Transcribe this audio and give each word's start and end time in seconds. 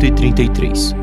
133 0.00 0.94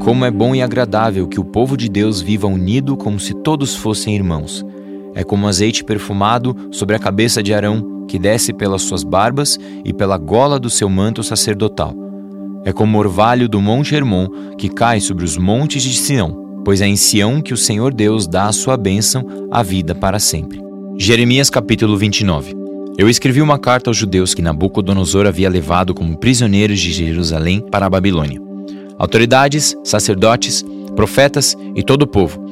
Como 0.00 0.24
é 0.24 0.32
bom 0.32 0.52
e 0.52 0.60
agradável 0.60 1.28
que 1.28 1.38
o 1.38 1.44
povo 1.44 1.76
de 1.76 1.88
Deus 1.88 2.20
viva 2.20 2.48
unido 2.48 2.96
como 2.96 3.20
se 3.20 3.32
todos 3.32 3.76
fossem 3.76 4.16
irmãos. 4.16 4.66
É 5.14 5.22
como 5.22 5.46
azeite 5.46 5.84
perfumado 5.84 6.56
sobre 6.72 6.96
a 6.96 6.98
cabeça 6.98 7.40
de 7.40 7.54
Arão, 7.54 8.04
que 8.08 8.18
desce 8.18 8.52
pelas 8.52 8.82
suas 8.82 9.04
barbas 9.04 9.56
e 9.84 9.92
pela 9.92 10.18
gola 10.18 10.58
do 10.58 10.68
seu 10.68 10.88
manto 10.88 11.22
sacerdotal. 11.22 11.94
É 12.64 12.72
como 12.72 12.98
orvalho 12.98 13.48
do 13.48 13.60
monte 13.60 13.94
Hermon, 13.94 14.26
que 14.58 14.68
cai 14.68 14.98
sobre 14.98 15.24
os 15.24 15.38
montes 15.38 15.84
de 15.84 15.96
Sião, 15.96 16.62
pois 16.64 16.80
é 16.80 16.86
em 16.88 16.96
Sião 16.96 17.40
que 17.40 17.54
o 17.54 17.56
Senhor 17.56 17.94
Deus 17.94 18.26
dá 18.26 18.46
a 18.46 18.52
sua 18.52 18.76
bênção, 18.76 19.24
a 19.52 19.62
vida 19.62 19.94
para 19.94 20.18
sempre. 20.18 20.60
Jeremias 20.98 21.48
capítulo 21.48 21.96
29 21.96 22.65
eu 22.98 23.10
escrevi 23.10 23.42
uma 23.42 23.58
carta 23.58 23.90
aos 23.90 23.96
judeus 23.96 24.32
que 24.32 24.40
Nabucodonosor 24.40 25.26
havia 25.26 25.50
levado 25.50 25.94
como 25.94 26.16
prisioneiros 26.16 26.80
de 26.80 26.92
Jerusalém 26.92 27.60
para 27.60 27.84
a 27.84 27.90
Babilônia. 27.90 28.40
Autoridades, 28.98 29.76
sacerdotes, 29.84 30.64
profetas 30.94 31.54
e 31.74 31.82
todo 31.82 32.02
o 32.02 32.06
povo. 32.06 32.42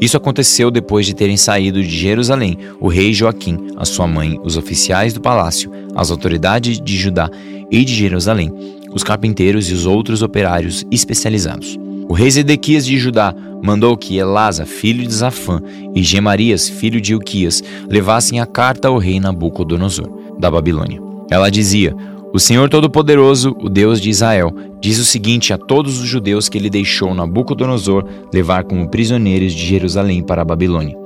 Isso 0.00 0.16
aconteceu 0.16 0.70
depois 0.70 1.04
de 1.04 1.14
terem 1.14 1.36
saído 1.36 1.82
de 1.82 1.90
Jerusalém 1.90 2.56
o 2.80 2.88
rei 2.88 3.12
Joaquim, 3.12 3.58
a 3.76 3.84
sua 3.84 4.06
mãe, 4.06 4.40
os 4.42 4.56
oficiais 4.56 5.12
do 5.12 5.20
palácio, 5.20 5.70
as 5.94 6.10
autoridades 6.10 6.80
de 6.80 6.96
Judá 6.96 7.28
e 7.70 7.84
de 7.84 7.94
Jerusalém, 7.94 8.50
os 8.94 9.04
carpinteiros 9.04 9.68
e 9.68 9.74
os 9.74 9.84
outros 9.84 10.22
operários 10.22 10.82
especializados. 10.90 11.78
O 12.10 12.12
rei 12.12 12.28
Zedequias 12.28 12.84
de 12.84 12.98
Judá 12.98 13.32
mandou 13.62 13.96
que 13.96 14.18
Elasa, 14.18 14.66
filho 14.66 15.06
de 15.06 15.14
Zafã, 15.14 15.62
e 15.94 16.02
Gemarias, 16.02 16.68
filho 16.68 17.00
de 17.00 17.14
Uquias, 17.14 17.62
levassem 17.88 18.40
a 18.40 18.46
carta 18.46 18.88
ao 18.88 18.98
rei 18.98 19.20
Nabucodonosor, 19.20 20.10
da 20.36 20.50
Babilônia. 20.50 21.00
Ela 21.30 21.48
dizia: 21.48 21.94
O 22.32 22.38
Senhor 22.40 22.68
Todo-Poderoso, 22.68 23.56
o 23.60 23.68
Deus 23.68 24.00
de 24.00 24.10
Israel, 24.10 24.52
diz 24.80 24.98
o 24.98 25.04
seguinte 25.04 25.52
a 25.52 25.56
todos 25.56 26.00
os 26.00 26.08
judeus 26.08 26.48
que 26.48 26.58
ele 26.58 26.68
deixou 26.68 27.14
Nabucodonosor 27.14 28.04
levar 28.34 28.64
como 28.64 28.90
prisioneiros 28.90 29.52
de 29.52 29.64
Jerusalém 29.64 30.20
para 30.20 30.42
a 30.42 30.44
Babilônia. 30.44 30.98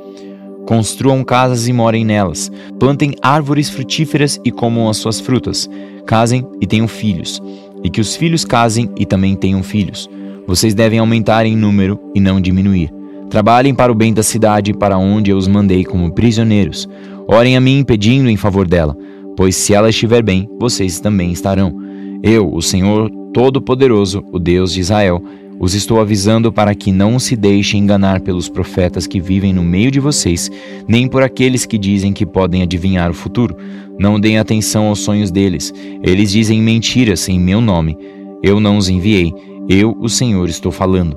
Construam 0.64 1.22
casas 1.22 1.68
e 1.68 1.72
morem 1.74 2.02
nelas. 2.02 2.50
Plantem 2.80 3.14
árvores 3.20 3.68
frutíferas 3.68 4.40
e 4.42 4.50
comam 4.50 4.88
as 4.88 4.96
suas 4.96 5.20
frutas. 5.20 5.68
Casem 6.06 6.46
e 6.62 6.66
tenham 6.66 6.88
filhos. 6.88 7.42
E 7.82 7.90
que 7.90 8.00
os 8.00 8.16
filhos 8.16 8.46
casem 8.46 8.88
e 8.96 9.04
também 9.04 9.36
tenham 9.36 9.62
filhos 9.62 10.08
vocês 10.46 10.74
devem 10.74 10.98
aumentar 10.98 11.46
em 11.46 11.56
número 11.56 11.98
e 12.14 12.20
não 12.20 12.40
diminuir. 12.40 12.90
Trabalhem 13.30 13.74
para 13.74 13.90
o 13.90 13.94
bem 13.94 14.12
da 14.12 14.22
cidade 14.22 14.72
para 14.72 14.98
onde 14.98 15.30
eu 15.30 15.36
os 15.36 15.48
mandei 15.48 15.84
como 15.84 16.12
prisioneiros. 16.12 16.88
Orem 17.26 17.56
a 17.56 17.60
mim 17.60 17.82
pedindo 17.84 18.28
em 18.28 18.36
favor 18.36 18.68
dela, 18.68 18.96
pois 19.36 19.56
se 19.56 19.74
ela 19.74 19.90
estiver 19.90 20.22
bem, 20.22 20.48
vocês 20.58 21.00
também 21.00 21.32
estarão. 21.32 21.74
Eu, 22.22 22.52
o 22.52 22.62
Senhor 22.62 23.10
Todo-Poderoso, 23.32 24.22
o 24.32 24.38
Deus 24.38 24.72
de 24.72 24.80
Israel, 24.80 25.22
os 25.58 25.74
estou 25.74 26.00
avisando 26.00 26.52
para 26.52 26.74
que 26.74 26.92
não 26.92 27.18
se 27.18 27.36
deixem 27.36 27.80
enganar 27.80 28.20
pelos 28.20 28.48
profetas 28.48 29.06
que 29.06 29.20
vivem 29.20 29.52
no 29.52 29.62
meio 29.62 29.90
de 29.90 30.00
vocês, 30.00 30.50
nem 30.86 31.08
por 31.08 31.22
aqueles 31.22 31.64
que 31.64 31.78
dizem 31.78 32.12
que 32.12 32.26
podem 32.26 32.62
adivinhar 32.62 33.10
o 33.10 33.14
futuro. 33.14 33.56
Não 33.98 34.18
deem 34.18 34.38
atenção 34.38 34.86
aos 34.86 35.00
sonhos 35.00 35.30
deles. 35.30 35.72
Eles 36.02 36.32
dizem 36.32 36.60
mentiras 36.60 37.28
em 37.28 37.38
meu 37.38 37.60
nome. 37.60 37.96
Eu 38.42 38.60
não 38.60 38.76
os 38.76 38.88
enviei 38.88 39.32
eu, 39.68 39.96
o 40.00 40.08
Senhor, 40.08 40.48
estou 40.48 40.70
falando. 40.70 41.16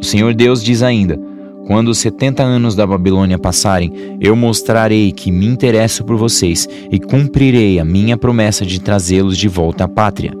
O 0.00 0.04
Senhor 0.04 0.34
Deus 0.34 0.62
diz 0.62 0.82
ainda: 0.82 1.18
Quando 1.66 1.88
os 1.88 1.98
setenta 1.98 2.42
anos 2.42 2.74
da 2.74 2.86
Babilônia 2.86 3.38
passarem, 3.38 3.92
eu 4.20 4.34
mostrarei 4.36 5.12
que 5.12 5.30
me 5.30 5.46
interesso 5.46 6.04
por 6.04 6.16
vocês 6.16 6.68
e 6.90 6.98
cumprirei 6.98 7.78
a 7.78 7.84
minha 7.84 8.16
promessa 8.16 8.64
de 8.64 8.80
trazê-los 8.80 9.36
de 9.36 9.48
volta 9.48 9.84
à 9.84 9.88
pátria. 9.88 10.32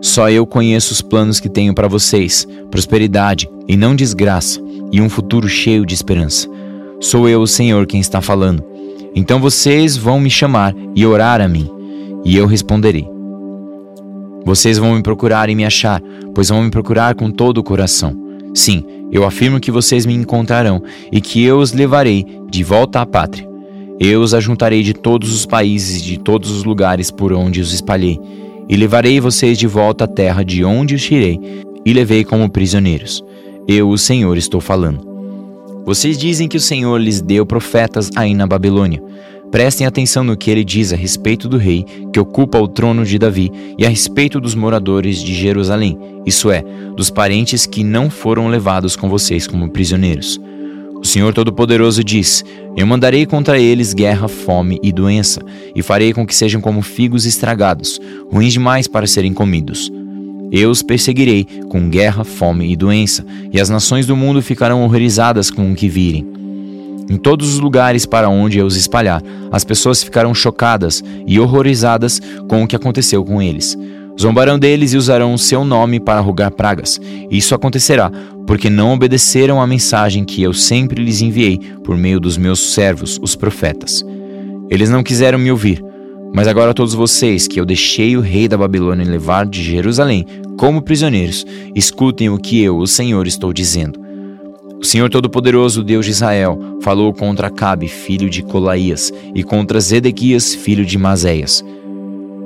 Só 0.00 0.28
eu 0.28 0.46
conheço 0.46 0.92
os 0.92 1.00
planos 1.00 1.40
que 1.40 1.48
tenho 1.48 1.74
para 1.74 1.88
vocês: 1.88 2.46
prosperidade 2.70 3.48
e 3.66 3.76
não 3.76 3.96
desgraça, 3.96 4.60
e 4.92 5.00
um 5.00 5.08
futuro 5.08 5.48
cheio 5.48 5.86
de 5.86 5.94
esperança. 5.94 6.48
Sou 7.00 7.28
eu, 7.28 7.40
o 7.40 7.46
Senhor, 7.46 7.86
quem 7.86 8.00
está 8.00 8.20
falando. 8.20 8.62
Então 9.14 9.40
vocês 9.40 9.96
vão 9.96 10.20
me 10.20 10.28
chamar 10.28 10.74
e 10.94 11.06
orar 11.06 11.40
a 11.40 11.48
mim, 11.48 11.70
e 12.24 12.36
eu 12.36 12.46
responderei. 12.46 13.08
Vocês 14.44 14.76
vão 14.76 14.94
me 14.94 15.02
procurar 15.02 15.48
e 15.48 15.54
me 15.54 15.64
achar, 15.64 16.02
pois 16.34 16.48
vão 16.48 16.62
me 16.62 16.70
procurar 16.70 17.14
com 17.14 17.30
todo 17.30 17.58
o 17.58 17.64
coração. 17.64 18.14
Sim, 18.54 18.84
eu 19.10 19.24
afirmo 19.24 19.60
que 19.60 19.70
vocês 19.70 20.04
me 20.04 20.14
encontrarão 20.14 20.82
e 21.10 21.20
que 21.20 21.42
eu 21.42 21.58
os 21.58 21.72
levarei 21.72 22.26
de 22.50 22.62
volta 22.62 23.00
à 23.00 23.06
pátria. 23.06 23.48
Eu 23.98 24.20
os 24.20 24.34
ajuntarei 24.34 24.82
de 24.82 24.92
todos 24.92 25.32
os 25.32 25.46
países 25.46 26.00
e 26.00 26.04
de 26.04 26.18
todos 26.18 26.50
os 26.50 26.64
lugares 26.64 27.10
por 27.10 27.32
onde 27.32 27.60
os 27.60 27.72
espalhei, 27.72 28.20
e 28.68 28.76
levarei 28.76 29.20
vocês 29.20 29.56
de 29.56 29.66
volta 29.66 30.04
à 30.04 30.08
terra 30.08 30.42
de 30.42 30.64
onde 30.64 30.94
os 30.94 31.02
tirei 31.02 31.38
e 31.84 31.92
levei 31.92 32.24
como 32.24 32.48
prisioneiros. 32.48 33.22
Eu, 33.68 33.88
o 33.88 33.98
Senhor, 33.98 34.36
estou 34.36 34.60
falando. 34.60 35.14
Vocês 35.84 36.16
dizem 36.16 36.48
que 36.48 36.56
o 36.56 36.60
Senhor 36.60 36.98
lhes 36.98 37.20
deu 37.20 37.44
profetas 37.44 38.10
aí 38.16 38.34
na 38.34 38.46
Babilônia. 38.46 39.02
Prestem 39.54 39.86
atenção 39.86 40.24
no 40.24 40.36
que 40.36 40.50
ele 40.50 40.64
diz 40.64 40.92
a 40.92 40.96
respeito 40.96 41.48
do 41.48 41.56
rei 41.56 41.86
que 42.12 42.18
ocupa 42.18 42.58
o 42.58 42.66
trono 42.66 43.04
de 43.04 43.16
Davi 43.20 43.52
e 43.78 43.86
a 43.86 43.88
respeito 43.88 44.40
dos 44.40 44.52
moradores 44.52 45.22
de 45.22 45.32
Jerusalém, 45.32 45.96
isso 46.26 46.50
é, 46.50 46.64
dos 46.96 47.08
parentes 47.08 47.64
que 47.64 47.84
não 47.84 48.10
foram 48.10 48.48
levados 48.48 48.96
com 48.96 49.08
vocês 49.08 49.46
como 49.46 49.70
prisioneiros. 49.70 50.40
O 50.96 51.06
Senhor 51.06 51.32
Todo-Poderoso 51.32 52.02
diz: 52.02 52.44
Eu 52.76 52.84
mandarei 52.84 53.26
contra 53.26 53.56
eles 53.56 53.94
guerra, 53.94 54.26
fome 54.26 54.80
e 54.82 54.90
doença, 54.90 55.40
e 55.72 55.82
farei 55.82 56.12
com 56.12 56.26
que 56.26 56.34
sejam 56.34 56.60
como 56.60 56.82
figos 56.82 57.24
estragados, 57.24 58.00
ruins 58.32 58.54
demais 58.54 58.88
para 58.88 59.06
serem 59.06 59.32
comidos. 59.32 59.88
Eu 60.50 60.68
os 60.68 60.82
perseguirei 60.82 61.46
com 61.68 61.88
guerra, 61.88 62.24
fome 62.24 62.72
e 62.72 62.74
doença, 62.74 63.24
e 63.52 63.60
as 63.60 63.68
nações 63.68 64.04
do 64.04 64.16
mundo 64.16 64.42
ficarão 64.42 64.82
horrorizadas 64.82 65.48
com 65.48 65.70
o 65.70 65.76
que 65.76 65.88
virem. 65.88 66.43
Em 67.08 67.16
todos 67.16 67.54
os 67.54 67.60
lugares 67.60 68.06
para 68.06 68.28
onde 68.28 68.58
eu 68.58 68.66
os 68.66 68.76
espalhar, 68.76 69.22
as 69.52 69.64
pessoas 69.64 70.02
ficarão 70.02 70.34
chocadas 70.34 71.02
e 71.26 71.38
horrorizadas 71.38 72.20
com 72.48 72.62
o 72.62 72.66
que 72.66 72.76
aconteceu 72.76 73.24
com 73.24 73.42
eles. 73.42 73.76
Zombarão 74.20 74.58
deles 74.58 74.92
e 74.92 74.96
usarão 74.96 75.34
o 75.34 75.38
seu 75.38 75.64
nome 75.64 75.98
para 75.98 76.20
rogar 76.20 76.52
pragas. 76.52 77.00
Isso 77.30 77.54
acontecerá 77.54 78.10
porque 78.46 78.70
não 78.70 78.92
obedeceram 78.92 79.60
à 79.60 79.66
mensagem 79.66 80.24
que 80.24 80.42
eu 80.42 80.52
sempre 80.52 81.02
lhes 81.02 81.20
enviei 81.20 81.58
por 81.82 81.96
meio 81.96 82.20
dos 82.20 82.36
meus 82.36 82.74
servos, 82.74 83.18
os 83.20 83.34
profetas. 83.34 84.04
Eles 84.70 84.88
não 84.88 85.02
quiseram 85.02 85.38
me 85.38 85.50
ouvir, 85.50 85.84
mas 86.32 86.46
agora 86.46 86.74
todos 86.74 86.94
vocês 86.94 87.48
que 87.48 87.58
eu 87.58 87.64
deixei 87.64 88.16
o 88.16 88.20
rei 88.20 88.46
da 88.46 88.56
Babilônia 88.56 89.04
levar 89.04 89.46
de 89.46 89.62
Jerusalém 89.62 90.26
como 90.56 90.82
prisioneiros, 90.82 91.44
escutem 91.74 92.28
o 92.30 92.38
que 92.38 92.62
eu, 92.62 92.78
o 92.78 92.86
Senhor, 92.86 93.26
estou 93.26 93.52
dizendo. 93.52 94.03
O 94.84 94.86
Senhor 94.86 95.08
Todo-Poderoso, 95.08 95.82
Deus 95.82 96.04
de 96.04 96.12
Israel, 96.12 96.58
falou 96.82 97.10
contra 97.10 97.46
Acabe, 97.46 97.88
filho 97.88 98.28
de 98.28 98.42
Colaías, 98.42 99.10
e 99.34 99.42
contra 99.42 99.80
Zedequias, 99.80 100.54
filho 100.54 100.84
de 100.84 100.98
Mazéias, 100.98 101.64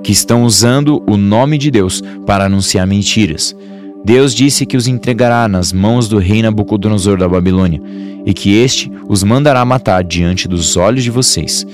que 0.04 0.12
estão 0.12 0.44
usando 0.44 1.02
o 1.04 1.16
nome 1.16 1.58
de 1.58 1.68
Deus 1.68 2.00
para 2.24 2.44
anunciar 2.44 2.86
mentiras. 2.86 3.56
Deus 4.04 4.32
disse 4.32 4.64
que 4.64 4.76
os 4.76 4.86
entregará 4.86 5.48
nas 5.48 5.72
mãos 5.72 6.06
do 6.06 6.18
rei 6.18 6.40
Nabucodonosor 6.40 7.18
da 7.18 7.28
Babilônia, 7.28 7.82
e 8.24 8.32
que 8.32 8.54
este 8.54 8.88
os 9.08 9.24
mandará 9.24 9.64
matar 9.64 10.04
diante 10.04 10.46
dos 10.46 10.76
olhos 10.76 11.02
de 11.02 11.10
vocês. 11.10 11.66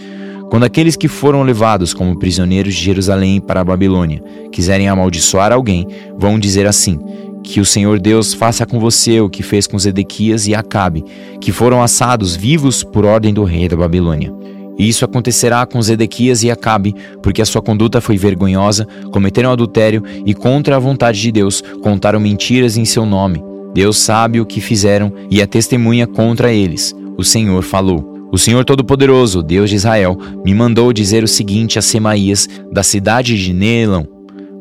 Quando 0.49 0.65
aqueles 0.65 0.97
que 0.97 1.09
foram 1.09 1.43
levados 1.43 1.93
como 1.93 2.19
prisioneiros 2.19 2.75
de 2.75 2.81
Jerusalém 2.81 3.39
para 3.39 3.61
a 3.61 3.65
Babilônia 3.65 4.23
quiserem 4.51 4.89
amaldiçoar 4.89 5.53
alguém, 5.53 5.87
vão 6.17 6.39
dizer 6.39 6.67
assim: 6.67 6.99
que 7.45 7.61
o 7.61 7.65
Senhor 7.65 8.01
Deus 8.01 8.33
faça 8.33 8.65
com 8.65 8.81
você 8.81 9.21
o 9.21 9.29
que 9.29 9.43
fez 9.43 9.67
com 9.67 9.79
Zedequias 9.79 10.49
e 10.49 10.55
Acabe, 10.55 11.05
que 11.41 11.53
foram 11.53 11.83
assados 11.83 12.35
vivos 12.35 12.83
por 12.83 13.05
ordem 13.05 13.33
do 13.33 13.45
rei 13.45 13.69
da 13.69 13.77
Babilônia. 13.77 14.33
E 14.79 14.89
isso 14.89 15.05
acontecerá 15.05 15.65
com 15.67 15.81
Zedequias 15.81 16.43
e 16.43 16.51
Acabe, 16.51 16.95
porque 17.23 17.43
a 17.43 17.45
sua 17.45 17.63
conduta 17.63 18.01
foi 18.01 18.17
vergonhosa, 18.17 18.89
cometeram 19.13 19.53
adultério 19.53 20.03
e, 20.27 20.35
contra 20.35 20.77
a 20.77 20.81
vontade 20.81 21.21
de 21.21 21.31
Deus, 21.31 21.63
contaram 21.83 22.19
mentiras 22.19 22.77
em 22.77 22.85
seu 22.85 23.07
nome. 23.07 23.41
Deus 23.73 23.99
sabe 23.99 24.41
o 24.41 24.47
que 24.47 24.61
fizeram 24.61 25.13
e 25.31 25.41
é 25.41 25.47
testemunha 25.47 26.07
contra 26.07 26.53
eles. 26.53 26.95
O 27.17 27.23
Senhor 27.23 27.63
falou. 27.63 28.13
O 28.33 28.39
Senhor 28.39 28.65
Todo-Poderoso, 28.65 29.43
Deus 29.43 29.71
de 29.71 29.77
Israel, 29.77 30.19
me 30.45 30.53
mandou 30.53 30.93
dizer 30.93 31.23
o 31.23 31.29
seguinte 31.29 31.79
a 31.79 31.83
Semaías, 31.83 32.49
da 32.73 32.83
cidade 32.83 33.41
de 33.41 33.53
Neelão, 33.53 34.09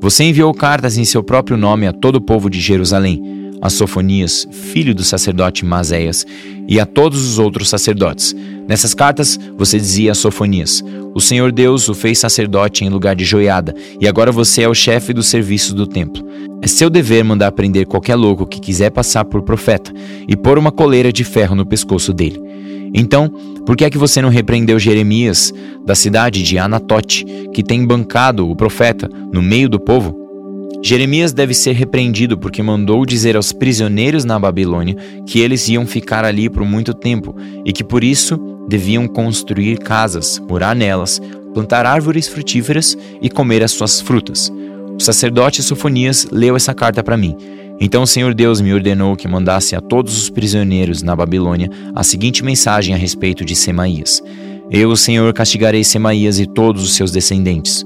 você 0.04 0.26
enviou 0.26 0.54
cartas 0.54 0.98
em 0.98 1.06
seu 1.06 1.24
próprio 1.24 1.56
nome 1.56 1.88
a 1.88 1.94
todo 1.94 2.18
o 2.18 2.22
povo 2.22 2.50
de 2.50 2.60
Jerusalém, 2.60 3.54
a 3.62 3.70
Sofonias, 3.70 4.46
filho 4.52 4.94
do 4.94 5.02
sacerdote 5.02 5.64
Maséias, 5.64 6.26
e 6.68 6.78
a 6.78 6.86
todos 6.86 7.26
os 7.26 7.40
outros 7.40 7.70
sacerdotes. 7.70 8.36
Nessas 8.68 8.94
cartas, 8.94 9.40
você 9.58 9.78
dizia 9.78 10.12
a 10.12 10.16
Sofonias: 10.16 10.84
O 11.16 11.22
Senhor 11.22 11.54
Deus 11.54 11.88
o 11.88 11.94
fez 11.94 12.20
sacerdote 12.20 12.84
em 12.84 12.90
lugar 12.90 13.16
de 13.16 13.24
joiada, 13.24 13.74
e 13.98 14.06
agora 14.06 14.30
você 14.30 14.64
é 14.64 14.68
o 14.68 14.74
chefe 14.74 15.14
do 15.14 15.24
serviço 15.24 15.74
do 15.74 15.88
templo. 15.88 16.22
É 16.62 16.68
seu 16.68 16.90
dever 16.90 17.24
mandar 17.24 17.54
prender 17.54 17.88
qualquer 17.88 18.16
louco 18.16 18.46
que 18.46 18.60
quiser 18.60 18.90
passar 18.90 19.24
por 19.24 19.42
profeta 19.44 19.94
e 20.28 20.36
pôr 20.36 20.58
uma 20.58 20.72
coleira 20.74 21.14
de 21.14 21.24
ferro 21.24 21.56
no 21.56 21.66
pescoço 21.66 22.12
dele. 22.12 22.53
Então, 22.94 23.30
por 23.66 23.76
que 23.76 23.86
é 23.86 23.90
que 23.90 23.98
você 23.98 24.22
não 24.22 24.30
repreendeu 24.30 24.78
Jeremias, 24.78 25.54
da 25.86 25.96
cidade 25.96 26.44
de 26.44 26.58
Anatote, 26.58 27.26
que 27.54 27.64
tem 27.64 27.86
bancado 27.86 28.50
o 28.50 28.56
profeta 28.56 29.10
no 29.32 29.42
meio 29.42 29.68
do 29.68 29.80
povo? 29.80 30.24
Jeremias 30.86 31.32
deve 31.32 31.54
ser 31.54 31.72
repreendido 31.72 32.38
porque 32.38 32.62
mandou 32.62 33.06
dizer 33.06 33.38
aos 33.38 33.54
prisioneiros 33.54 34.26
na 34.26 34.38
Babilônia 34.38 34.98
que 35.26 35.40
eles 35.40 35.70
iam 35.70 35.88
ficar 35.88 36.26
ali 36.26 36.50
por 36.50 36.66
muito 36.66 36.94
tempo 36.94 37.34
e 37.66 37.72
que 37.72 37.86
por 37.86 38.04
isso 38.04 38.38
deviam 38.68 39.08
construir 39.08 39.78
casas, 39.78 40.42
morar 40.48 40.76
nelas, 40.76 41.22
plantar 41.54 41.86
árvores 41.86 42.28
frutíferas 42.28 42.98
e 43.22 43.30
comer 43.30 43.64
as 43.64 43.72
suas 43.72 44.02
frutas. 44.02 44.52
O 45.00 45.00
sacerdote 45.00 45.64
Sofonias 45.64 46.28
leu 46.32 46.56
essa 46.56 46.74
carta 46.74 47.02
para 47.02 47.16
mim. 47.16 47.38
Então 47.86 48.04
o 48.04 48.08
Senhor 48.08 48.34
Deus 48.34 48.62
me 48.62 48.74
ordenou 48.74 49.14
que 49.14 49.28
mandasse 49.28 49.76
a 49.76 49.82
todos 49.82 50.18
os 50.18 50.30
prisioneiros 50.30 51.04
na 51.04 51.14
Babilônia 51.14 51.70
a 51.94 52.02
seguinte 52.02 52.42
mensagem 52.42 52.96
a 52.96 52.98
respeito 52.98 53.44
de 53.44 53.58
Semaías: 53.58 54.24
Eu, 54.72 54.96
Senhor, 54.96 55.34
castigarei 55.34 55.84
Semaías 55.84 56.40
e 56.40 56.46
todos 56.46 56.82
os 56.82 56.94
seus 56.94 57.12
descendentes. 57.12 57.86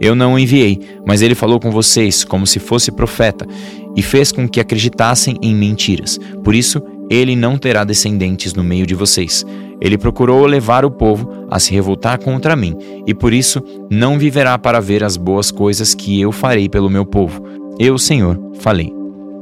Eu 0.00 0.14
não 0.14 0.32
o 0.32 0.38
enviei, 0.38 0.80
mas 1.06 1.20
ele 1.20 1.34
falou 1.34 1.60
com 1.60 1.70
vocês 1.70 2.24
como 2.24 2.46
se 2.46 2.58
fosse 2.58 2.90
profeta 2.90 3.46
e 3.94 4.00
fez 4.00 4.32
com 4.32 4.48
que 4.48 4.58
acreditassem 4.58 5.36
em 5.42 5.54
mentiras. 5.54 6.18
Por 6.42 6.54
isso, 6.54 6.82
ele 7.10 7.36
não 7.36 7.58
terá 7.58 7.84
descendentes 7.84 8.54
no 8.54 8.64
meio 8.64 8.86
de 8.86 8.94
vocês. 8.94 9.44
Ele 9.82 9.98
procurou 9.98 10.46
levar 10.46 10.82
o 10.82 10.90
povo 10.90 11.46
a 11.50 11.58
se 11.58 11.74
revoltar 11.74 12.18
contra 12.18 12.56
mim, 12.56 12.74
e 13.06 13.12
por 13.12 13.34
isso 13.34 13.62
não 13.90 14.18
viverá 14.18 14.58
para 14.58 14.80
ver 14.80 15.04
as 15.04 15.18
boas 15.18 15.50
coisas 15.50 15.94
que 15.94 16.18
eu 16.18 16.32
farei 16.32 16.70
pelo 16.70 16.88
meu 16.88 17.04
povo. 17.04 17.42
Eu, 17.78 17.98
Senhor, 17.98 18.40
falei. 18.60 18.95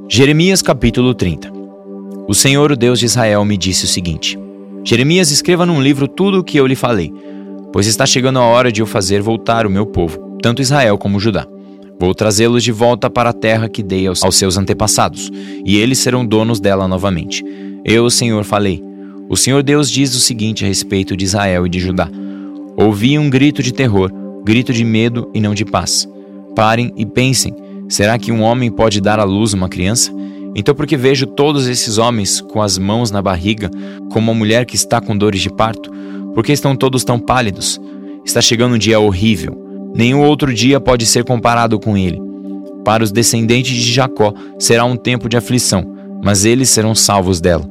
Jeremias 0.08 0.60
capítulo 0.60 1.14
30 1.14 1.50
O 2.28 2.34
Senhor, 2.34 2.70
o 2.70 2.76
Deus 2.76 2.98
de 2.98 3.06
Israel, 3.06 3.44
me 3.44 3.56
disse 3.56 3.84
o 3.84 3.88
seguinte: 3.88 4.38
Jeremias, 4.84 5.30
escreva 5.30 5.64
num 5.64 5.80
livro 5.80 6.06
tudo 6.06 6.40
o 6.40 6.44
que 6.44 6.58
eu 6.58 6.66
lhe 6.66 6.76
falei, 6.76 7.12
pois 7.72 7.86
está 7.86 8.04
chegando 8.04 8.38
a 8.38 8.44
hora 8.44 8.70
de 8.70 8.82
eu 8.82 8.86
fazer 8.86 9.22
voltar 9.22 9.66
o 9.66 9.70
meu 9.70 9.86
povo 9.86 10.24
tanto 10.44 10.60
Israel 10.60 10.98
como 10.98 11.18
Judá. 11.18 11.46
Vou 11.98 12.14
trazê-los 12.14 12.62
de 12.62 12.70
volta 12.70 13.08
para 13.08 13.30
a 13.30 13.32
terra 13.32 13.66
que 13.66 13.82
dei 13.82 14.06
aos, 14.06 14.20
seus 14.32 14.58
antepassados, 14.58 15.30
e 15.64 15.78
eles 15.78 16.00
serão 16.00 16.26
donos 16.26 16.60
dela 16.60 16.86
novamente. 16.86 17.42
Eu, 17.82 18.04
o 18.04 18.10
Senhor, 18.10 18.44
falei. 18.44 18.82
O 19.30 19.38
Senhor 19.38 19.62
Deus 19.62 19.90
diz 19.90 20.14
o 20.14 20.20
seguinte 20.20 20.62
a 20.62 20.68
respeito 20.68 21.16
de 21.16 21.24
Israel 21.24 21.66
e 21.66 21.70
de 21.70 21.80
Judá: 21.80 22.10
Ouvi 22.76 23.18
um 23.18 23.30
grito 23.30 23.62
de 23.62 23.72
terror, 23.72 24.12
grito 24.44 24.70
de 24.70 24.84
medo 24.84 25.30
e 25.32 25.40
não 25.40 25.54
de 25.54 25.64
paz. 25.64 26.06
Parem 26.54 26.92
e 26.94 27.06
pensem: 27.06 27.54
será 27.88 28.18
que 28.18 28.32
um 28.32 28.42
homem 28.42 28.70
pode 28.70 29.00
dar 29.00 29.18
à 29.18 29.24
luz 29.24 29.52
uma 29.52 29.68
criança? 29.68 30.12
Então, 30.54 30.74
porque 30.74 30.96
vejo 30.96 31.26
todos 31.26 31.66
esses 31.66 31.98
homens 31.98 32.40
com 32.40 32.62
as 32.62 32.78
mãos 32.78 33.10
na 33.10 33.20
barriga, 33.20 33.70
como 34.10 34.30
uma 34.30 34.38
mulher 34.38 34.64
que 34.64 34.76
está 34.76 35.00
com 35.00 35.16
dores 35.16 35.40
de 35.40 35.50
parto? 35.50 35.90
Porque 36.34 36.52
estão 36.52 36.76
todos 36.76 37.02
tão 37.02 37.18
pálidos? 37.18 37.80
Está 38.24 38.40
chegando 38.40 38.76
um 38.76 38.78
dia 38.78 39.00
horrível. 39.00 39.60
Nenhum 39.94 40.22
outro 40.22 40.52
dia 40.52 40.80
pode 40.80 41.06
ser 41.06 41.24
comparado 41.24 41.78
com 41.78 41.96
ele. 41.96 42.20
Para 42.84 43.02
os 43.02 43.10
descendentes 43.10 43.74
de 43.74 43.92
Jacó 43.92 44.32
será 44.58 44.84
um 44.84 44.96
tempo 44.96 45.28
de 45.28 45.36
aflição, 45.36 45.84
mas 46.22 46.44
eles 46.44 46.68
serão 46.68 46.94
salvos 46.94 47.40
dela. 47.40 47.68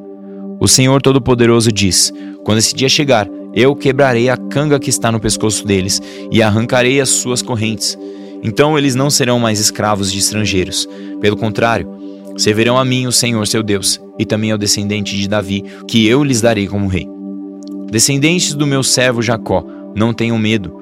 O 0.60 0.68
Senhor 0.68 1.02
Todo-Poderoso 1.02 1.72
diz: 1.72 2.12
Quando 2.44 2.60
esse 2.60 2.74
dia 2.74 2.90
chegar, 2.90 3.30
eu 3.54 3.76
quebrarei 3.76 4.30
a 4.30 4.38
canga 4.38 4.80
que 4.80 4.90
está 4.90 5.12
no 5.12 5.20
pescoço 5.20 5.66
deles 5.66 6.02
e 6.32 6.42
arrancarei 6.42 7.00
as 7.00 7.10
suas 7.10 7.42
correntes. 7.42 7.98
Então 8.44 8.78
eles 8.78 8.94
não 8.94 9.10
serão 9.10 9.40
mais 9.40 9.60
escravos 9.60 10.12
de 10.12 10.20
estrangeiros. 10.20 10.88
Pelo 11.22 11.38
contrário, 11.38 11.88
servirão 12.38 12.78
a 12.78 12.84
mim, 12.84 13.08
o 13.08 13.12
Senhor 13.12 13.48
seu 13.48 13.64
Deus, 13.64 14.02
e 14.20 14.26
também 14.26 14.52
ao 14.52 14.58
descendente 14.58 15.16
de 15.16 15.28
Davi, 15.28 15.64
que 15.88 16.06
eu 16.06 16.24
lhes 16.24 16.42
darei 16.42 16.68
como 16.68 16.88
rei. 16.88 17.08
Descendentes 17.90 18.54
do 18.54 18.68
meu 18.68 18.84
servo 18.84 19.22
Jacó, 19.22 19.64
não 19.96 20.14
tenham 20.14 20.38
medo. 20.38 20.76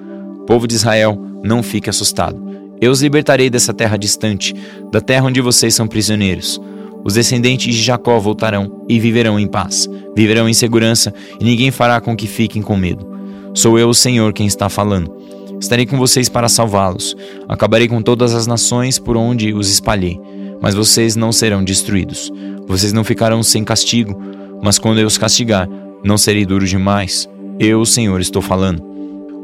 Povo 0.48 0.68
de 0.68 0.74
Israel, 0.74 1.22
não 1.44 1.62
fique 1.62 1.90
assustado. 1.90 2.42
Eu 2.80 2.92
os 2.92 3.04
libertarei 3.04 3.50
dessa 3.50 3.74
terra 3.74 3.98
distante, 3.98 4.56
da 4.92 5.00
terra 5.00 5.28
onde 5.28 5.40
vocês 5.40 5.76
são 5.76 5.88
prisioneiros. 5.88 6.60
Os 7.04 7.14
descendentes 7.14 7.76
de 7.76 7.82
Jacó 7.82 8.18
voltarão 8.20 8.86
e 8.88 9.00
viverão 9.00 9.40
em 9.40 9.48
paz, 9.48 9.88
viverão 10.16 10.48
em 10.48 10.54
segurança, 10.54 11.14
e 11.40 11.44
ninguém 11.44 11.70
fará 11.70 12.00
com 12.02 12.16
que 12.16 12.28
fiquem 12.28 12.62
com 12.62 12.76
medo. 12.76 13.08
Sou 13.54 13.78
eu, 13.78 13.90
o 13.90 13.94
Senhor, 13.94 14.34
quem 14.34 14.48
está 14.48 14.70
falando. 14.70 15.21
Estarei 15.62 15.86
com 15.86 15.96
vocês 15.96 16.28
para 16.28 16.50
salvá-los. 16.50 17.16
Acabarei 17.48 17.88
com 17.88 18.02
todas 18.02 18.34
as 18.34 18.48
nações 18.48 18.98
por 18.98 19.16
onde 19.16 19.54
os 19.54 19.70
espalhei, 19.70 20.20
mas 20.60 20.74
vocês 20.74 21.16
não 21.16 21.32
serão 21.32 21.64
destruídos. 21.64 22.32
Vocês 22.68 22.92
não 22.92 23.04
ficarão 23.04 23.44
sem 23.44 23.64
castigo, 23.64 24.20
mas 24.64 24.80
quando 24.80 25.00
eu 25.00 25.06
os 25.06 25.20
castigar, 25.20 25.70
não 26.04 26.18
serei 26.18 26.48
duro 26.48 26.66
demais. 26.66 27.30
Eu, 27.60 27.80
o 27.80 27.86
Senhor, 27.86 28.20
estou 28.20 28.42
falando. 28.42 28.84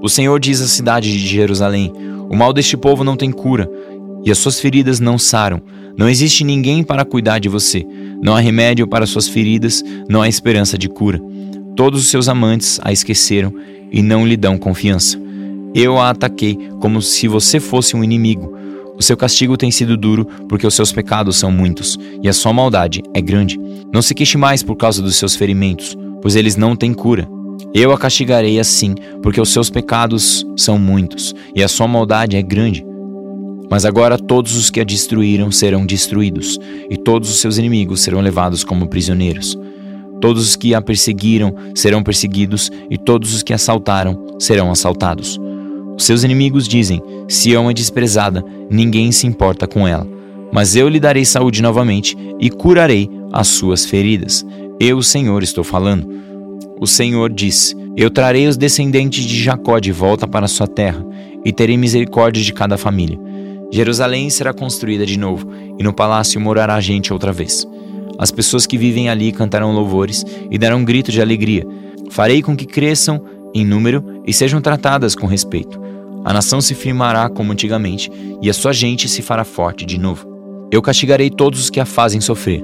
O 0.02 0.10
Senhor 0.10 0.40
diz 0.40 0.60
à 0.60 0.68
cidade 0.68 1.12
de 1.12 1.28
Jerusalém: 1.28 1.94
O 2.28 2.36
mal 2.36 2.52
deste 2.52 2.76
povo 2.76 3.04
não 3.04 3.16
tem 3.16 3.32
cura, 3.32 3.70
e 4.26 4.32
as 4.32 4.40
suas 4.40 4.60
feridas 4.60 5.00
não 5.00 5.20
saram. 5.20 5.62
Não 5.96 6.10
existe 6.10 6.44
ninguém 6.44 6.84
para 6.84 7.06
cuidar 7.06 7.38
de 7.38 7.48
você. 7.48 7.86
Não 8.24 8.36
há 8.36 8.40
remédio 8.40 8.88
para 8.88 9.06
suas 9.06 9.28
feridas, 9.28 9.84
não 10.10 10.24
há 10.24 10.28
esperança 10.28 10.80
de 10.80 10.90
cura. 10.90 11.22
Todos 11.76 12.02
os 12.02 12.10
seus 12.10 12.28
amantes 12.28 12.80
a 12.84 12.92
esqueceram 12.92 13.54
e 13.92 14.02
não 14.02 14.26
lhe 14.26 14.36
dão 14.36 14.58
confiança. 14.58 15.27
Eu 15.80 16.00
a 16.00 16.10
ataquei 16.10 16.58
como 16.80 17.04
se 17.04 17.28
você 17.28 17.60
fosse 17.60 17.96
um 17.96 18.04
inimigo. 18.04 18.52
O 18.98 19.04
seu 19.04 19.16
castigo 19.16 19.56
tem 19.56 19.70
sido 19.70 19.96
duro 19.96 20.26
porque 20.50 20.66
os 20.66 20.74
seus 20.74 20.92
pecados 20.92 21.38
são 21.38 21.52
muitos 21.52 22.00
e 22.24 22.28
a 22.28 22.34
sua 22.34 22.52
maldade 22.52 23.04
é 23.14 23.22
grande. 23.22 23.60
Não 23.94 24.02
se 24.02 24.16
queixe 24.16 24.40
mais 24.40 24.64
por 24.64 24.76
causa 24.76 25.04
dos 25.04 25.16
seus 25.18 25.36
ferimentos, 25.36 25.96
pois 26.20 26.36
eles 26.36 26.56
não 26.56 26.76
têm 26.76 26.96
cura. 26.96 27.30
Eu 27.76 27.92
a 27.92 27.98
castigarei 27.98 28.60
assim, 28.60 28.96
porque 29.22 29.40
os 29.40 29.50
seus 29.50 29.70
pecados 29.70 30.44
são 30.58 30.80
muitos 30.80 31.36
e 31.56 31.62
a 31.62 31.68
sua 31.68 31.88
maldade 31.88 32.36
é 32.36 32.42
grande. 32.42 32.84
Mas 33.70 33.86
agora 33.86 34.18
todos 34.18 34.56
os 34.56 34.72
que 34.72 34.82
a 34.82 34.84
destruíram 34.84 35.52
serão 35.52 35.86
destruídos, 35.86 36.58
e 36.90 36.98
todos 36.98 37.30
os 37.30 37.40
seus 37.40 37.60
inimigos 37.60 38.02
serão 38.02 38.22
levados 38.22 38.64
como 38.64 38.90
prisioneiros. 38.90 39.56
Todos 40.20 40.42
os 40.42 40.56
que 40.56 40.74
a 40.74 40.82
perseguiram 40.82 41.54
serão 41.76 42.02
perseguidos, 42.02 42.72
e 42.90 42.98
todos 42.98 43.36
os 43.36 43.44
que 43.44 43.54
assaltaram 43.54 44.26
serão 44.40 44.72
assaltados. 44.72 45.40
Seus 45.98 46.24
inimigos 46.24 46.68
dizem: 46.68 47.02
Sião 47.28 47.70
é 47.70 47.74
desprezada, 47.74 48.44
ninguém 48.70 49.12
se 49.12 49.26
importa 49.26 49.68
com 49.68 49.88
ela. 49.88 50.08
Mas 50.52 50.76
eu 50.76 50.88
lhe 50.88 51.00
darei 51.00 51.26
saúde 51.26 51.62
novamente 51.62 52.16
e 52.40 52.50
curarei 52.50 53.10
as 53.34 53.48
suas 53.48 53.86
feridas. 53.86 54.46
Eu, 54.80 55.02
Senhor, 55.02 55.42
estou 55.44 55.64
falando. 55.64 56.08
O 56.80 56.86
Senhor 56.86 57.32
diz: 57.32 57.76
Eu 57.96 58.10
trarei 58.10 58.48
os 58.48 58.56
descendentes 58.56 59.26
de 59.26 59.42
Jacó 59.42 59.80
de 59.80 59.92
volta 59.92 60.28
para 60.28 60.48
sua 60.48 60.68
terra, 60.68 61.06
e 61.44 61.52
terei 61.52 61.78
misericórdia 61.78 62.44
de 62.44 62.54
cada 62.54 62.78
família. 62.78 63.20
Jerusalém 63.72 64.30
será 64.30 64.54
construída 64.54 65.06
de 65.06 65.18
novo, 65.18 65.48
e 65.78 65.84
no 65.84 65.94
palácio 65.94 66.40
morará 66.40 66.80
gente 66.80 67.12
outra 67.12 67.34
vez. 67.34 67.68
As 68.18 68.32
pessoas 68.32 68.66
que 68.66 68.78
vivem 68.78 69.10
ali 69.10 69.32
cantarão 69.32 69.74
louvores 69.74 70.26
e 70.50 70.58
darão 70.58 70.84
grito 70.84 71.12
de 71.12 71.22
alegria. 71.22 71.66
Farei 72.10 72.42
com 72.42 72.56
que 72.56 72.66
cresçam 72.66 73.22
em 73.54 73.66
número 73.66 74.22
e 74.26 74.34
sejam 74.34 74.62
tratadas 74.62 75.16
com 75.16 75.28
respeito. 75.28 75.87
A 76.24 76.34
nação 76.34 76.62
se 76.62 76.76
firmará 76.76 77.30
como 77.30 77.52
antigamente, 77.52 78.12
e 78.42 78.50
a 78.50 78.54
sua 78.54 78.74
gente 78.74 79.08
se 79.08 79.22
fará 79.22 79.44
forte 79.44 79.86
de 79.86 80.00
novo. 80.00 80.28
Eu 80.72 80.82
castigarei 80.82 81.30
todos 81.30 81.60
os 81.60 81.70
que 81.70 81.80
a 81.80 81.86
fazem 81.86 82.22
sofrer. 82.22 82.64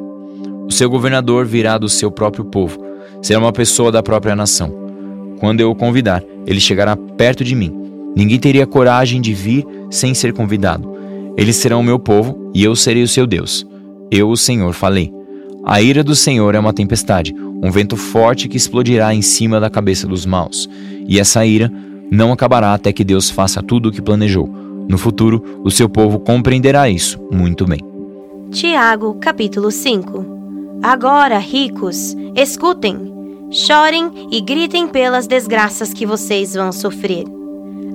O 0.68 0.72
seu 0.72 0.90
governador 0.90 1.46
virá 1.46 1.78
do 1.78 1.90
seu 1.90 2.12
próprio 2.12 2.46
povo 2.46 2.94
será 3.24 3.40
uma 3.40 3.54
pessoa 3.54 3.92
da 3.92 4.04
própria 4.04 4.36
nação. 4.36 4.72
Quando 5.40 5.62
eu 5.62 5.72
o 5.72 5.76
convidar, 5.76 6.22
ele 6.46 6.60
chegará 6.60 6.96
perto 6.96 7.44
de 7.44 7.56
mim. 7.56 7.74
Ninguém 8.16 8.38
teria 8.38 8.68
coragem 8.68 9.22
de 9.22 9.34
vir 9.34 9.66
sem 9.90 10.14
ser 10.14 10.34
convidado. 10.34 10.94
Eles 11.38 11.56
serão 11.56 11.80
o 11.80 11.84
meu 11.84 11.98
povo 11.98 12.52
e 12.54 12.64
eu 12.64 12.76
serei 12.76 13.02
o 13.02 13.08
seu 13.08 13.26
Deus. 13.26 13.66
Eu, 14.12 14.30
o 14.30 14.38
Senhor, 14.38 14.74
falei. 14.74 15.12
A 15.66 15.82
ira 15.82 16.04
do 16.04 16.16
Senhor 16.16 16.54
é 16.54 16.60
uma 16.60 16.74
tempestade, 16.74 17.34
um 17.64 17.72
vento 17.72 17.96
forte 17.96 18.50
que 18.50 18.58
explodirá 18.58 19.16
em 19.16 19.22
cima 19.22 19.60
da 19.60 19.70
cabeça 19.70 20.06
dos 20.06 20.26
maus. 20.26 20.70
E 21.08 21.20
essa 21.20 21.46
ira 21.46 21.72
não 22.14 22.32
acabará 22.32 22.74
até 22.74 22.94
que 22.94 23.04
Deus 23.04 23.30
faça 23.30 23.64
tudo 23.64 23.90
o 23.90 23.92
que 23.92 24.02
planejou. 24.02 24.48
No 24.88 24.98
futuro, 24.98 25.62
o 25.64 25.72
seu 25.72 25.90
povo 25.90 26.20
compreenderá 26.20 26.90
isso 26.90 27.20
muito 27.32 27.66
bem. 27.66 27.80
Tiago, 28.52 29.16
capítulo 29.16 29.72
5 29.72 30.80
Agora, 30.84 31.40
ricos, 31.40 32.16
escutem 32.36 33.14
chorem 33.54 34.28
e 34.32 34.42
gritem 34.42 34.88
pelas 34.88 35.28
desgraças 35.28 35.94
que 35.94 36.08
vocês 36.08 36.56
vão 36.56 36.72
sofrer. 36.72 37.26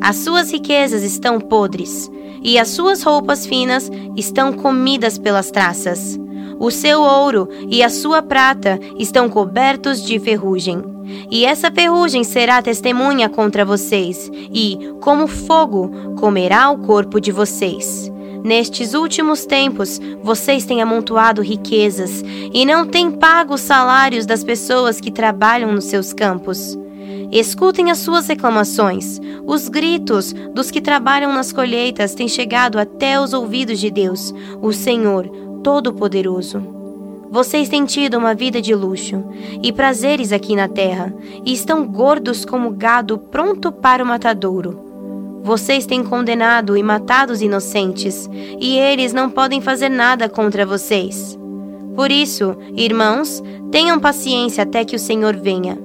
As 0.01 0.17
suas 0.17 0.53
riquezas 0.53 1.03
estão 1.03 1.41
podres, 1.41 2.09
e 2.41 2.57
as 2.59 2.69
suas 2.69 3.03
roupas 3.03 3.45
finas 3.45 3.91
estão 4.17 4.53
comidas 4.53 5.19
pelas 5.19 5.51
traças. 5.51 6.19
O 6.61 6.71
seu 6.71 7.03
ouro 7.03 7.49
e 7.69 7.83
a 7.83 7.91
sua 7.91 8.23
prata 8.23 8.79
estão 8.97 9.29
cobertos 9.29 10.01
de 10.01 10.19
ferrugem. 10.21 10.83
E 11.31 11.45
essa 11.45 11.71
ferrugem 11.71 12.25
será 12.25 12.61
testemunha 12.63 13.29
contra 13.29 13.65
vocês, 13.65 14.31
e, 14.53 14.79
como 15.01 15.27
fogo, 15.27 15.91
comerá 16.17 16.71
o 16.71 16.79
corpo 16.79 17.21
de 17.21 17.33
vocês. 17.33 18.11
Nestes 18.45 18.95
últimos 18.95 19.45
tempos, 19.45 20.01
vocês 20.23 20.65
têm 20.65 20.81
amontoado 20.81 21.43
riquezas 21.43 22.23
e 22.53 22.65
não 22.65 22.87
têm 22.87 23.11
pago 23.11 23.55
os 23.55 23.61
salários 23.61 24.27
das 24.27 24.45
pessoas 24.45 25.01
que 25.01 25.11
trabalham 25.11 25.73
nos 25.73 25.85
seus 25.85 26.13
campos. 26.13 26.79
Escutem 27.31 27.91
as 27.91 27.99
suas 27.99 28.27
reclamações. 28.27 29.21
Os 29.47 29.69
gritos 29.69 30.33
dos 30.55 30.71
que 30.71 30.81
trabalham 30.81 31.33
nas 31.33 31.53
colheitas 31.53 32.15
têm 32.15 32.29
chegado 32.29 32.79
até 32.79 33.21
os 33.21 33.33
ouvidos 33.33 33.79
de 33.81 33.91
Deus, 33.91 34.33
o 34.63 34.73
Senhor 34.73 35.29
Todo-Poderoso. 35.63 36.78
Vocês 37.31 37.69
têm 37.69 37.85
tido 37.85 38.17
uma 38.17 38.35
vida 38.35 38.61
de 38.61 38.75
luxo 38.75 39.23
e 39.63 39.73
prazeres 39.73 40.33
aqui 40.33 40.57
na 40.57 40.67
terra 40.67 41.15
e 41.45 41.53
estão 41.53 41.87
gordos 41.87 42.45
como 42.45 42.71
gado 42.71 43.19
pronto 43.19 43.71
para 43.71 44.03
o 44.03 44.07
matadouro. 44.07 44.89
Vocês 45.43 45.87
têm 45.87 46.03
condenado 46.03 46.77
e 46.77 46.83
matado 46.83 47.33
os 47.33 47.41
inocentes, 47.41 48.29
e 48.61 48.77
eles 48.77 49.13
não 49.13 49.31
podem 49.31 49.61
fazer 49.61 49.89
nada 49.89 50.29
contra 50.29 50.67
vocês. 50.67 51.39
Por 51.95 52.11
isso, 52.11 52.57
irmãos, 52.75 53.43
tenham 53.71 53.99
paciência 53.99 54.63
até 54.63 54.85
que 54.85 54.97
o 54.97 54.99
Senhor 54.99 55.37
venha. 55.37 55.79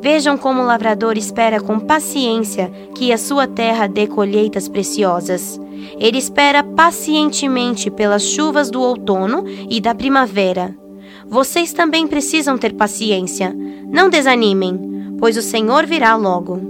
Vejam 0.00 0.36
como 0.36 0.62
o 0.62 0.66
lavrador 0.66 1.16
espera 1.16 1.60
com 1.60 1.78
paciência 1.78 2.72
que 2.94 3.12
a 3.12 3.18
sua 3.18 3.46
terra 3.46 3.86
dê 3.86 4.06
colheitas 4.06 4.68
preciosas. 4.68 5.60
Ele 5.98 6.18
espera 6.18 6.62
pacientemente 6.62 7.90
pelas 7.90 8.22
chuvas 8.22 8.70
do 8.70 8.80
outono 8.80 9.44
e 9.68 9.80
da 9.80 9.94
primavera. 9.94 10.81
Vocês 11.28 11.72
também 11.72 12.06
precisam 12.06 12.58
ter 12.58 12.74
paciência. 12.74 13.54
Não 13.90 14.08
desanimem, 14.10 15.16
pois 15.18 15.36
o 15.36 15.42
Senhor 15.42 15.86
virá 15.86 16.16
logo. 16.16 16.60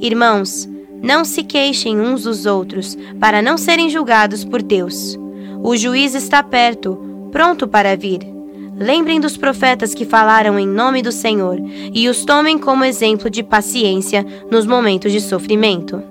Irmãos, 0.00 0.68
não 1.02 1.24
se 1.24 1.42
queixem 1.42 2.00
uns 2.00 2.22
dos 2.22 2.46
outros, 2.46 2.96
para 3.18 3.42
não 3.42 3.58
serem 3.58 3.90
julgados 3.90 4.44
por 4.44 4.62
Deus. 4.62 5.18
O 5.62 5.76
juiz 5.76 6.14
está 6.14 6.42
perto, 6.42 6.96
pronto 7.30 7.66
para 7.66 7.96
vir. 7.96 8.20
Lembrem 8.76 9.20
dos 9.20 9.36
profetas 9.36 9.94
que 9.94 10.04
falaram 10.04 10.58
em 10.58 10.66
nome 10.66 11.02
do 11.02 11.12
Senhor 11.12 11.58
e 11.92 12.08
os 12.08 12.24
tomem 12.24 12.58
como 12.58 12.84
exemplo 12.84 13.28
de 13.28 13.42
paciência 13.42 14.24
nos 14.50 14.66
momentos 14.66 15.12
de 15.12 15.20
sofrimento. 15.20 16.02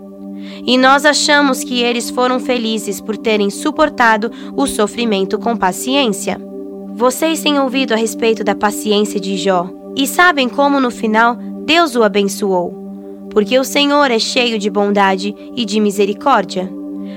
E 0.66 0.78
nós 0.78 1.06
achamos 1.06 1.64
que 1.64 1.82
eles 1.82 2.10
foram 2.10 2.40
felizes 2.40 3.02
por 3.02 3.18
terem 3.18 3.50
suportado 3.50 4.32
o 4.56 4.68
sofrimento 4.68 5.40
com 5.40 5.56
paciência. 5.56 6.51
Vocês 6.94 7.42
têm 7.42 7.60
ouvido 7.60 7.94
a 7.94 7.98
respeito 7.98 8.44
da 8.44 8.56
paciência 8.56 9.20
de 9.20 9.38
Jó 9.38 9.70
e 9.96 10.06
sabem 10.06 10.48
como 10.48 10.80
no 10.80 10.92
final 10.92 11.36
Deus 11.66 11.96
o 11.96 12.04
abençoou 12.04 12.82
porque 13.32 13.58
o 13.58 13.64
Senhor 13.64 14.12
é 14.12 14.20
cheio 14.20 14.60
de 14.60 14.70
bondade 14.70 15.34
e 15.56 15.66
de 15.66 15.80
misericórdia. 15.80 16.72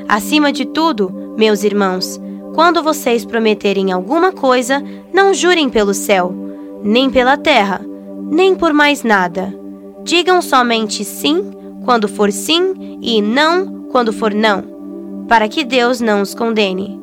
Acima 0.09 0.52
de 0.52 0.64
tudo, 0.64 1.35
meus 1.37 1.64
irmãos, 1.64 2.21
quando 2.54 2.83
vocês 2.83 3.25
prometerem 3.25 3.93
alguma 3.93 4.33
coisa, 4.33 4.83
não 5.12 5.35
jurem 5.35 5.69
pelo 5.69 5.93
céu, 5.93 6.33
nem 6.83 7.11
pela 7.11 7.37
terra, 7.37 7.81
nem 8.31 8.54
por 8.54 8.73
mais 8.73 9.02
nada. 9.02 9.52
Digam 10.04 10.40
somente 10.40 11.04
sim 11.04 11.50
quando 11.85 12.09
for 12.09 12.31
sim 12.31 12.99
e 13.02 13.21
não 13.21 13.88
quando 13.90 14.12
for 14.12 14.33
não, 14.33 14.62
para 15.28 15.49
que 15.49 15.64
Deus 15.64 16.00
não 16.00 16.23
os 16.23 16.35
condene. 16.35 17.00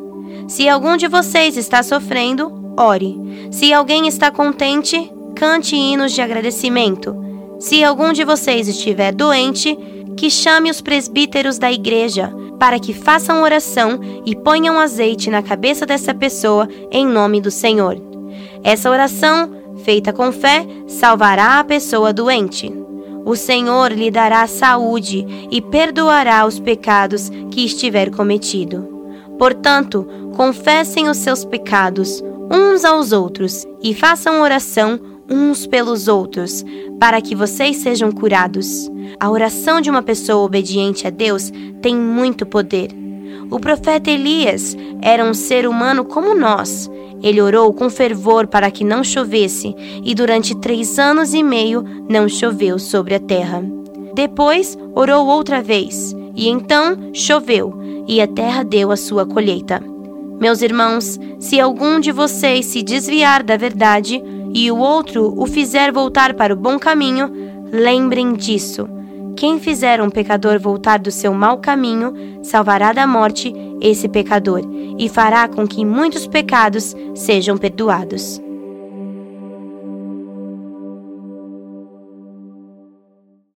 Se 0.47 0.69
algum 0.69 0.95
de 0.95 1.07
vocês 1.07 1.57
está 1.57 1.83
sofrendo, 1.83 2.60
ore. 2.77 3.17
Se 3.51 3.73
alguém 3.73 4.07
está 4.07 4.31
contente, 4.31 5.11
cante 5.35 5.75
hinos 5.75 6.11
de 6.11 6.21
agradecimento. 6.21 7.15
Se 7.59 7.83
algum 7.83 8.11
de 8.11 8.23
vocês 8.23 8.67
estiver 8.67 9.13
doente, 9.13 9.77
que 10.17 10.29
chame 10.29 10.69
os 10.69 10.81
presbíteros 10.81 11.57
da 11.57 11.71
igreja 11.71 12.33
para 12.59 12.79
que 12.79 12.93
façam 12.93 13.41
oração 13.41 13.99
e 14.23 14.35
ponham 14.35 14.79
azeite 14.79 15.29
na 15.31 15.41
cabeça 15.41 15.83
dessa 15.85 16.13
pessoa 16.13 16.69
em 16.91 17.05
nome 17.07 17.41
do 17.41 17.49
Senhor. 17.49 17.99
Essa 18.63 18.89
oração, 18.89 19.51
feita 19.83 20.13
com 20.13 20.31
fé, 20.31 20.65
salvará 20.85 21.59
a 21.59 21.63
pessoa 21.63 22.13
doente. 22.13 22.71
O 23.25 23.35
Senhor 23.35 23.91
lhe 23.91 24.11
dará 24.11 24.45
saúde 24.45 25.25
e 25.49 25.59
perdoará 25.61 26.45
os 26.45 26.59
pecados 26.59 27.29
que 27.49 27.65
estiver 27.65 28.11
cometido. 28.11 28.87
Portanto, 29.39 30.07
confessem 30.35 31.09
os 31.09 31.17
seus 31.17 31.43
pecados 31.43 32.23
uns 32.51 32.83
aos 32.83 33.11
outros 33.11 33.65
e 33.81 33.93
façam 33.93 34.41
oração 34.41 34.99
uns 35.29 35.65
pelos 35.65 36.09
outros, 36.09 36.65
para 36.99 37.21
que 37.21 37.33
vocês 37.33 37.77
sejam 37.77 38.11
curados. 38.11 38.91
A 39.17 39.29
oração 39.31 39.79
de 39.79 39.89
uma 39.89 40.03
pessoa 40.03 40.43
obediente 40.43 41.07
a 41.07 41.09
Deus 41.09 41.51
tem 41.81 41.95
muito 41.95 42.45
poder. 42.45 42.89
O 43.49 43.59
profeta 43.59 44.11
Elias 44.11 44.75
era 45.01 45.23
um 45.23 45.33
ser 45.33 45.65
humano 45.65 46.03
como 46.03 46.35
nós. 46.35 46.91
Ele 47.23 47.41
orou 47.41 47.71
com 47.71 47.89
fervor 47.89 48.47
para 48.47 48.69
que 48.69 48.83
não 48.83 49.03
chovesse, 49.03 49.73
e 50.03 50.13
durante 50.13 50.55
três 50.59 50.99
anos 50.99 51.33
e 51.33 51.43
meio 51.43 51.83
não 52.09 52.27
choveu 52.27 52.77
sobre 52.77 53.15
a 53.15 53.19
terra. 53.19 53.63
Depois 54.13 54.77
orou 54.93 55.27
outra 55.27 55.61
vez, 55.61 56.13
e 56.35 56.49
então 56.49 56.97
choveu, 57.13 57.73
e 58.07 58.19
a 58.19 58.27
terra 58.27 58.63
deu 58.63 58.91
a 58.91 58.97
sua 58.97 59.25
colheita. 59.25 59.81
Meus 60.41 60.63
irmãos, 60.63 61.19
se 61.39 61.59
algum 61.59 61.99
de 61.99 62.11
vocês 62.11 62.65
se 62.65 62.81
desviar 62.81 63.43
da 63.43 63.55
verdade, 63.55 64.19
e 64.51 64.71
o 64.71 64.77
outro 64.79 65.31
o 65.37 65.45
fizer 65.45 65.91
voltar 65.91 66.33
para 66.33 66.51
o 66.51 66.57
bom 66.57 66.79
caminho, 66.79 67.31
lembrem 67.71 68.33
disso. 68.33 68.89
Quem 69.37 69.59
fizer 69.59 70.01
um 70.01 70.09
pecador 70.09 70.59
voltar 70.59 70.97
do 70.97 71.11
seu 71.11 71.31
mau 71.31 71.59
caminho, 71.59 72.13
salvará 72.41 72.91
da 72.91 73.05
morte 73.05 73.53
esse 73.79 74.09
pecador 74.09 74.61
e 74.97 75.07
fará 75.07 75.47
com 75.47 75.67
que 75.67 75.85
muitos 75.85 76.25
pecados 76.25 76.95
sejam 77.13 77.55
perdoados. 77.55 78.41